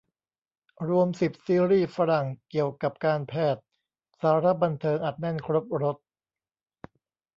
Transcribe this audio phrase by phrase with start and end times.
[0.89, 3.63] รวม สิบ ซีรีส์ฝรั่งเกี่ยวกับการแพทย์
[4.21, 5.97] สาระ บันเทิง อัดแน่นครบรส